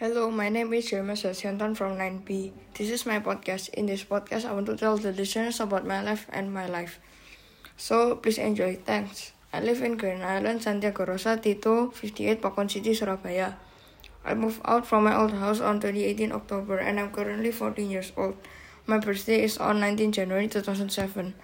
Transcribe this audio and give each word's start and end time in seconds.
Hello, 0.00 0.30
my 0.30 0.48
name 0.48 0.72
is 0.72 0.88
Jeremy 0.88 1.12
Sasiantan 1.12 1.76
from 1.76 2.00
9B. 2.00 2.56
This 2.72 2.88
is 2.88 3.04
my 3.04 3.20
podcast. 3.20 3.68
In 3.76 3.84
this 3.84 4.00
podcast, 4.02 4.48
I 4.48 4.56
want 4.56 4.64
to 4.72 4.74
tell 4.74 4.96
the 4.96 5.12
listeners 5.12 5.60
about 5.60 5.84
my 5.84 6.00
life 6.00 6.24
and 6.32 6.48
my 6.48 6.64
life. 6.64 7.04
So, 7.76 8.16
please 8.16 8.38
enjoy. 8.40 8.80
Thanks. 8.80 9.36
I 9.52 9.60
live 9.60 9.84
in 9.84 10.00
Green 10.00 10.22
Island, 10.24 10.64
Santiago 10.64 11.04
Rosa, 11.04 11.36
Tito, 11.36 11.92
58, 11.92 12.40
Pakuwon 12.40 12.72
City, 12.72 12.96
Surabaya. 12.96 13.60
I 14.24 14.32
moved 14.32 14.64
out 14.64 14.86
from 14.86 15.04
my 15.04 15.12
old 15.12 15.36
house 15.36 15.60
on 15.60 15.84
2018 15.84 16.32
October 16.32 16.78
and 16.80 16.98
I'm 16.98 17.12
currently 17.12 17.52
14 17.52 17.90
years 17.90 18.16
old. 18.16 18.40
My 18.86 18.96
birthday 18.96 19.44
is 19.44 19.58
on 19.58 19.84
19 19.84 20.12
January 20.12 20.48
2007. 20.48 21.34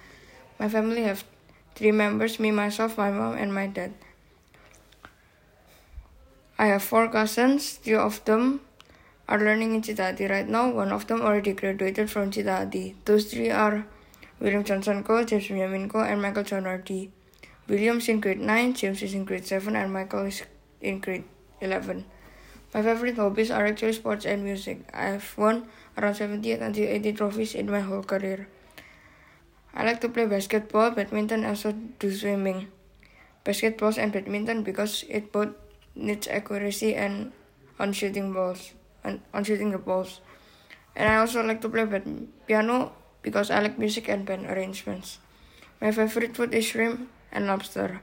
My 0.58 0.68
family 0.70 1.02
have 1.02 1.28
three 1.74 1.92
members, 1.92 2.40
me, 2.40 2.52
myself, 2.52 2.96
my 2.96 3.10
mom, 3.10 3.36
and 3.36 3.52
my 3.52 3.66
dad. 3.66 3.92
I 6.58 6.66
have 6.66 6.82
four 6.82 7.08
cousins. 7.08 7.78
Two 7.84 7.96
of 7.96 8.24
them 8.24 8.60
are 9.28 9.38
learning 9.38 9.74
in 9.74 9.82
Citati 9.82 10.28
right 10.30 10.48
now. 10.48 10.70
One 10.70 10.90
of 10.90 11.06
them 11.06 11.20
already 11.20 11.52
graduated 11.52 12.10
from 12.10 12.30
Citati. 12.30 12.94
Those 13.04 13.26
three 13.26 13.50
are 13.50 13.86
William 14.40 14.64
Johnson 14.64 15.04
James 15.04 15.48
Benjamin 15.48 15.90
and 15.92 16.22
Michael 16.22 16.44
John 16.44 16.64
William 16.64 17.12
William's 17.68 18.08
in 18.08 18.20
grade 18.20 18.38
9, 18.38 18.74
James 18.74 19.02
is 19.02 19.12
in 19.12 19.24
grade 19.24 19.44
7, 19.44 19.74
and 19.74 19.92
Michael 19.92 20.26
is 20.26 20.44
in 20.80 21.00
grade 21.00 21.24
11. 21.60 22.04
My 22.72 22.82
favorite 22.82 23.16
hobbies 23.16 23.50
are 23.50 23.66
actually 23.66 23.92
sports 23.92 24.24
and 24.24 24.44
music. 24.44 24.86
I 24.94 25.16
have 25.18 25.36
won 25.36 25.66
around 25.98 26.14
78 26.14 26.60
until 26.60 26.88
80 26.88 27.12
trophies 27.14 27.54
in 27.54 27.70
my 27.70 27.80
whole 27.80 28.02
career. 28.02 28.48
I 29.74 29.84
like 29.84 30.00
to 30.02 30.08
play 30.08 30.26
basketball, 30.26 30.92
badminton, 30.92 31.40
and 31.40 31.48
also 31.48 31.72
do 31.72 32.14
swimming. 32.14 32.68
Basketball 33.44 33.92
and 33.98 34.12
badminton 34.12 34.62
because 34.62 35.04
it 35.08 35.32
both 35.32 35.50
needs 35.96 36.28
accuracy 36.28 36.94
and 36.94 37.32
on 37.80 37.92
shooting 37.92 38.32
balls 38.32 38.72
and 39.02 39.20
on 39.32 39.44
shooting 39.44 39.70
the 39.70 39.78
balls. 39.78 40.20
And 40.94 41.08
I 41.08 41.16
also 41.16 41.42
like 41.42 41.60
to 41.62 41.68
play 41.68 41.86
piano 42.46 42.92
because 43.22 43.50
I 43.50 43.60
like 43.60 43.78
music 43.78 44.08
and 44.08 44.24
band 44.24 44.46
arrangements. 44.46 45.18
My 45.80 45.90
favorite 45.92 46.36
food 46.36 46.54
is 46.54 46.64
shrimp 46.64 47.08
and 47.32 47.46
lobster, 47.46 48.00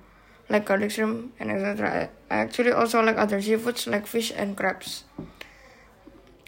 like 0.50 0.66
garlic 0.66 0.92
shrimp 0.92 1.34
and 1.40 1.52
etc. 1.52 2.10
I 2.30 2.36
actually 2.36 2.72
also 2.72 3.02
like 3.02 3.18
other 3.18 3.42
seafoods 3.42 3.90
like 3.90 4.06
fish 4.06 4.32
and 4.36 4.58
crabs. 4.58 5.06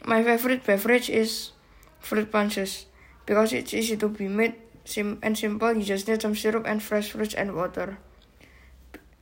My 0.05 0.23
favorite 0.23 0.63
beverage 0.63 1.09
is 1.09 1.51
fruit 1.99 2.31
punches 2.31 2.85
because 3.25 3.53
it's 3.53 3.73
easy 3.73 3.97
to 3.97 4.07
be 4.07 4.27
made 4.27 4.53
sim- 4.83 5.17
and 5.23 5.37
simple. 5.37 5.73
You 5.73 5.83
just 5.83 6.07
need 6.07 6.21
some 6.21 6.35
syrup 6.35 6.65
and 6.67 6.81
fresh 6.81 7.11
fruits 7.11 7.33
and 7.33 7.55
water 7.55 7.97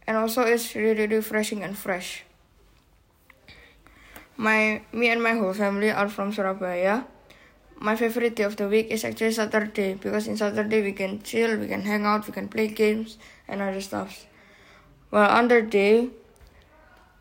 and 0.08 0.18
also 0.18 0.44
it's 0.44 0.76
really 0.76 1.08
refreshing 1.08 1.64
and 1.64 1.78
fresh. 1.78 2.23
My 4.36 4.82
me 4.92 5.10
and 5.10 5.22
my 5.22 5.34
whole 5.34 5.54
family 5.54 5.92
are 5.92 6.10
from 6.10 6.34
Surabaya. 6.34 7.06
My 7.78 7.95
favorite 7.95 8.36
day 8.36 8.44
of 8.44 8.56
the 8.56 8.68
week 8.68 8.88
is 8.90 9.04
actually 9.04 9.32
Saturday 9.32 9.95
because 9.95 10.28
in 10.28 10.38
Saturday 10.38 10.82
we 10.82 10.94
can 10.94 11.22
chill, 11.22 11.58
we 11.58 11.68
can 11.68 11.82
hang 11.82 12.06
out, 12.06 12.26
we 12.28 12.34
can 12.34 12.48
play 12.48 12.68
games 12.68 13.18
and 13.48 13.62
other 13.62 13.82
stuff. 13.82 14.26
Well, 15.12 15.30
other 15.30 15.62
day 15.62 16.10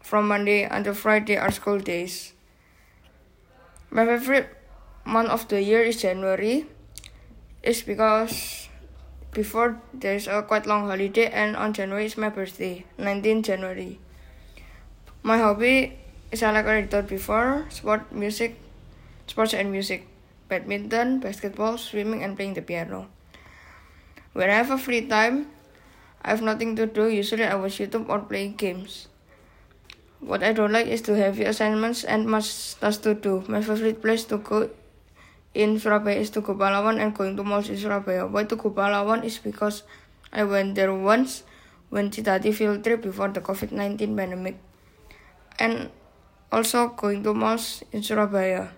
from 0.00 0.28
Monday 0.28 0.64
until 0.64 0.94
Friday 0.94 1.36
are 1.36 1.50
school 1.50 1.78
days. 1.78 2.32
My 3.90 4.06
favorite 4.06 4.48
month 5.04 5.28
of 5.28 5.48
the 5.48 5.62
year 5.62 5.82
is 5.82 6.00
January. 6.00 6.66
It's 7.62 7.82
because 7.82 8.61
before 9.32 9.80
there's 9.94 10.28
a 10.28 10.42
quite 10.42 10.66
long 10.66 10.86
holiday 10.86 11.26
and 11.32 11.56
on 11.56 11.72
January 11.72 12.04
is 12.04 12.16
my 12.16 12.28
birthday, 12.28 12.84
19 12.98 13.42
January. 13.42 13.98
My 15.22 15.38
hobby 15.38 15.98
is 16.30 16.42
I 16.42 16.52
like 16.52 16.66
already 16.66 16.86
thought 16.86 17.08
before, 17.08 17.66
sport, 17.70 18.12
music, 18.12 18.60
sports 19.26 19.54
and 19.54 19.72
music, 19.72 20.06
badminton, 20.48 21.20
basketball, 21.20 21.78
swimming 21.78 22.22
and 22.22 22.36
playing 22.36 22.54
the 22.54 22.62
piano. 22.62 23.08
When 24.34 24.50
I 24.50 24.54
have 24.54 24.70
a 24.70 24.78
free 24.78 25.06
time, 25.08 25.48
I 26.20 26.30
have 26.30 26.42
nothing 26.42 26.76
to 26.76 26.86
do, 26.86 27.08
usually 27.08 27.44
I 27.44 27.54
watch 27.54 27.78
YouTube 27.78 28.08
or 28.08 28.20
play 28.20 28.48
games. 28.48 29.08
What 30.20 30.42
I 30.44 30.52
don't 30.52 30.72
like 30.72 30.86
is 30.86 31.02
to 31.02 31.16
heavy 31.16 31.44
assignments 31.44 32.04
and 32.04 32.26
much 32.26 32.78
tasks 32.78 33.02
to 33.02 33.14
do. 33.14 33.42
My 33.48 33.60
favorite 33.60 34.00
place 34.00 34.24
to 34.26 34.38
go 34.38 34.70
in 35.54 35.78
Surabaya 35.78 36.16
is 36.16 36.30
Tugu 36.30 36.56
Pahlawan 36.56 37.00
and 37.00 37.14
going 37.14 37.36
to 37.36 37.44
in 37.44 37.76
Surabaya. 37.76 38.26
Why 38.26 38.44
Tugu 38.44 38.72
Pahlawan 38.72 39.24
is 39.24 39.38
because 39.38 39.84
I 40.32 40.44
went 40.44 40.74
there 40.74 40.92
once 40.94 41.44
when 41.90 42.10
Citati 42.10 42.54
field 42.54 42.84
trip 42.84 43.02
before 43.02 43.28
the 43.28 43.40
COVID-19 43.40 44.16
pandemic. 44.16 44.56
And 45.58 45.90
also 46.50 46.88
going 46.96 47.22
to 47.22 47.34
malls 47.34 47.84
in 47.92 48.02
Surabaya. 48.02 48.72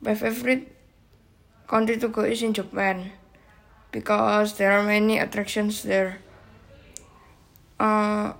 My 0.00 0.14
favorite 0.14 0.70
country 1.66 1.98
to 1.98 2.08
go 2.08 2.22
is 2.22 2.42
in 2.42 2.54
Japan 2.54 3.10
because 3.90 4.54
there 4.58 4.70
are 4.72 4.82
many 4.82 5.18
attractions 5.18 5.82
there. 5.82 6.22
Uh, 7.80 8.32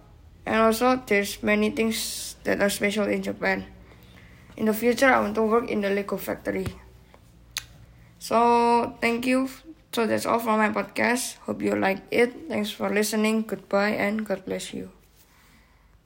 and 0.47 0.63
also 0.63 1.03
there's 1.07 1.43
many 1.43 1.71
things 1.71 2.37
that 2.45 2.63
are 2.63 2.71
special 2.71 3.05
in 3.11 3.23
Japan 3.23 3.67
in 4.57 4.67
the 4.67 4.75
future 4.75 5.07
I 5.07 5.21
want 5.21 5.35
to 5.37 5.43
work 5.43 5.71
in 5.71 5.81
the 5.81 5.91
Lego 5.91 6.17
factory. 6.17 6.67
So 8.19 8.97
thank 9.01 9.27
you. 9.27 9.49
So 9.93 10.07
that's 10.07 10.27
all 10.27 10.39
for 10.41 10.57
my 10.57 10.69
podcast. 10.71 11.39
Hope 11.49 11.63
you 11.63 11.77
like 11.77 12.03
it. 12.11 12.49
Thanks 12.49 12.71
for 12.71 12.91
listening. 12.91 13.43
Goodbye 13.43 13.97
and 13.97 14.27
God 14.27 14.45
bless 14.45 14.75
you. 14.75 14.96